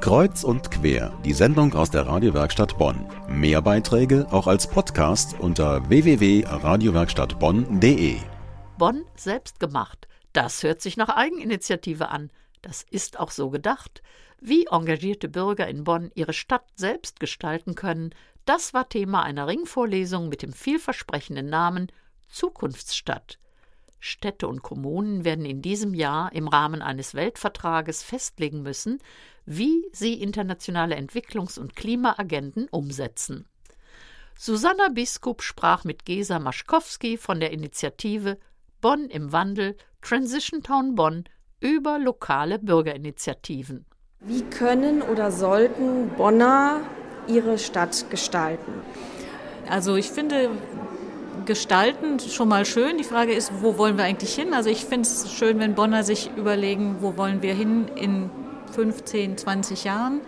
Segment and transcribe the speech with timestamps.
[0.00, 3.06] Kreuz und quer, die Sendung aus der Radiowerkstatt Bonn.
[3.28, 8.18] Mehr Beiträge auch als Podcast unter www.radiowerkstattbonn.de.
[8.76, 10.06] Bonn selbst gemacht.
[10.32, 12.30] Das hört sich nach Eigeninitiative an.
[12.60, 14.02] Das ist auch so gedacht.
[14.40, 18.10] Wie engagierte Bürger in Bonn ihre Stadt selbst gestalten können,
[18.44, 21.90] das war Thema einer Ringvorlesung mit dem vielversprechenden Namen
[22.28, 23.38] Zukunftsstadt.
[24.00, 29.00] Städte und Kommunen werden in diesem Jahr im Rahmen eines Weltvertrages festlegen müssen,
[29.46, 33.46] wie sie internationale Entwicklungs- und Klimaagenden umsetzen.
[34.36, 38.38] Susanna Biskup sprach mit Gesa Maschkowski von der Initiative
[38.80, 41.24] Bonn im Wandel Transition Town Bonn
[41.60, 43.86] über lokale Bürgerinitiativen.
[44.20, 46.80] Wie können oder sollten Bonner
[47.26, 48.72] ihre Stadt gestalten?
[49.68, 50.50] Also ich finde
[51.46, 52.98] gestalten schon mal schön.
[52.98, 54.52] Die Frage ist, wo wollen wir eigentlich hin?
[54.52, 58.30] Also ich finde es schön, wenn Bonner sich überlegen, wo wollen wir hin in
[58.74, 60.20] 15, 20 Jahren,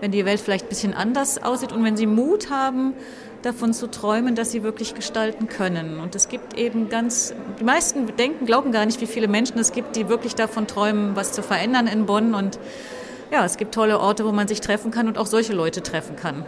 [0.00, 2.94] wenn die Welt vielleicht ein bisschen anders aussieht und wenn sie Mut haben,
[3.42, 6.00] davon zu träumen, dass sie wirklich gestalten können.
[6.00, 9.72] Und es gibt eben ganz, die meisten denken, glauben gar nicht, wie viele Menschen es
[9.72, 12.34] gibt, die wirklich davon träumen, was zu verändern in Bonn.
[12.34, 12.58] Und
[13.30, 16.16] ja, es gibt tolle Orte, wo man sich treffen kann und auch solche Leute treffen
[16.16, 16.44] kann.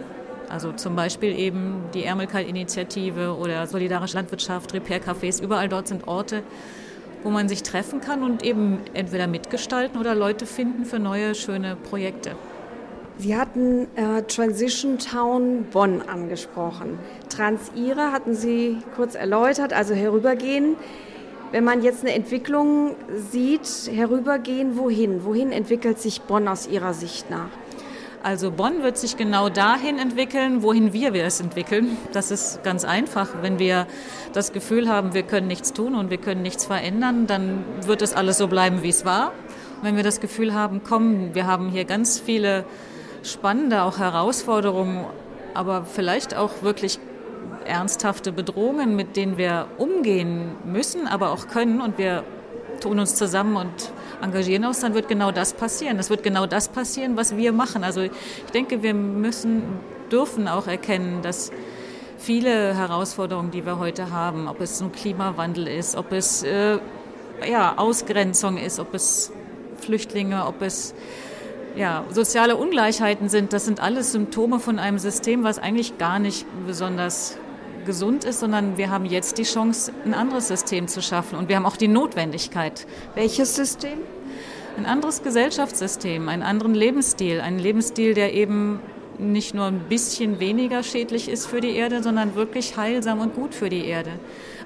[0.49, 6.43] Also zum Beispiel eben die Ärmelkalt-Initiative oder Solidarische Landwirtschaft, Repair-Cafés, überall dort sind Orte,
[7.23, 11.77] wo man sich treffen kann und eben entweder mitgestalten oder Leute finden für neue, schöne
[11.77, 12.37] Projekte.
[13.19, 17.01] Sie hatten äh, Transition Town Bonn angesprochen.
[17.29, 20.77] Transira hatten Sie kurz erläutert, also herübergehen.
[21.51, 22.95] Wenn man jetzt eine Entwicklung
[23.33, 25.25] sieht, herübergehen, wohin?
[25.25, 27.49] Wohin entwickelt sich Bonn aus Ihrer Sicht nach?
[28.23, 31.97] Also Bonn wird sich genau dahin entwickeln, wohin wir es entwickeln.
[32.13, 33.29] Das ist ganz einfach.
[33.43, 33.87] Wenn wir
[34.33, 38.15] das Gefühl haben, wir können nichts tun und wir können nichts verändern, dann wird es
[38.15, 39.29] alles so bleiben, wie es war.
[39.29, 42.65] Und wenn wir das Gefühl haben, komm, wir haben hier ganz viele
[43.23, 45.07] spannende auch Herausforderungen,
[45.55, 46.99] aber vielleicht auch wirklich
[47.65, 52.25] ernsthafte Bedrohungen, mit denen wir umgehen müssen, aber auch können und wir
[52.81, 53.93] tun uns zusammen und
[54.23, 55.99] engagieren uns, dann wird genau das passieren.
[55.99, 57.85] Es wird genau das passieren, was wir machen.
[57.85, 58.11] Also ich
[58.53, 59.63] denke, wir müssen,
[60.11, 61.51] dürfen auch erkennen, dass
[62.19, 66.79] viele Herausforderungen, die wir heute haben, ob es ein Klimawandel ist, ob es äh,
[67.49, 69.33] ja, Ausgrenzung ist, ob es
[69.81, 70.95] Flüchtlinge, ob es
[71.77, 76.45] ja, soziale Ungleichheiten sind, das sind alles Symptome von einem System, was eigentlich gar nicht
[76.67, 77.39] besonders
[77.85, 81.39] gesund ist, sondern wir haben jetzt die Chance, ein anderes System zu schaffen.
[81.39, 82.87] Und wir haben auch die Notwendigkeit.
[83.15, 83.99] Welches System?
[84.77, 87.41] Ein anderes Gesellschaftssystem, einen anderen Lebensstil.
[87.41, 88.81] Einen Lebensstil, der eben
[89.19, 93.55] nicht nur ein bisschen weniger schädlich ist für die Erde, sondern wirklich heilsam und gut
[93.55, 94.13] für die Erde.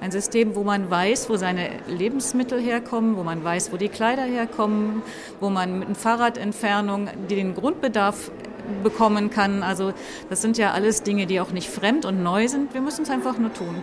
[0.01, 4.25] Ein System, wo man weiß, wo seine Lebensmittel herkommen, wo man weiß, wo die Kleider
[4.25, 5.03] herkommen,
[5.41, 8.31] wo man mit einer Fahrradentfernung den Grundbedarf
[8.83, 9.63] bekommen kann.
[9.63, 9.93] Also
[10.29, 12.75] das sind ja alles Dinge, die auch nicht fremd und neu sind.
[12.75, 13.83] Wir müssen es einfach nur tun.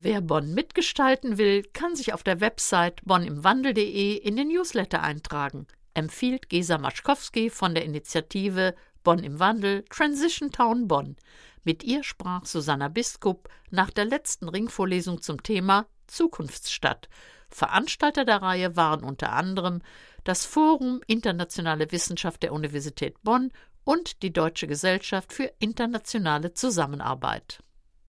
[0.00, 6.50] Wer Bonn mitgestalten will, kann sich auf der Website bonnimwandel.de in den Newsletter eintragen, empfiehlt
[6.50, 11.16] Gesa Maschkowski von der Initiative Bonn im Wandel Transition Town Bonn.
[11.64, 17.08] Mit ihr sprach Susanna Biskup nach der letzten Ringvorlesung zum Thema Zukunftsstadt.
[17.48, 19.80] Veranstalter der Reihe waren unter anderem
[20.24, 23.50] das Forum Internationale Wissenschaft der Universität Bonn
[23.86, 27.60] und die Deutsche Gesellschaft für internationale Zusammenarbeit.